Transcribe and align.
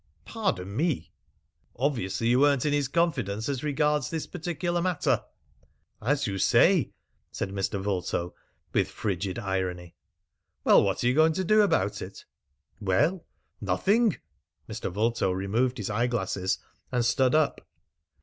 "Pardon 0.25 0.75
me." 0.75 1.11
"Obviously 1.75 2.29
you 2.29 2.39
weren't 2.39 2.65
in 2.65 2.73
his 2.73 2.87
confidence 2.87 3.47
as 3.47 3.63
regards 3.63 4.09
this 4.09 4.25
particular 4.25 4.81
matter." 4.81 5.23
"As 6.01 6.25
you 6.25 6.39
say," 6.39 6.89
said 7.31 7.49
Mr. 7.51 7.79
Vulto 7.79 8.33
with 8.73 8.89
frigid 8.89 9.37
irony. 9.37 9.93
"Well, 10.63 10.81
what 10.81 11.03
are 11.03 11.07
you 11.07 11.13
going 11.13 11.33
to 11.33 11.43
do 11.43 11.61
about 11.61 12.01
it?" 12.01 12.25
"Well 12.79 13.27
nothing." 13.61 14.17
Mr. 14.67 14.91
Vulto 14.91 15.31
removed 15.31 15.77
his 15.77 15.91
eye 15.91 16.07
glasses 16.07 16.57
and 16.91 17.05
stood 17.05 17.35
up. 17.35 17.61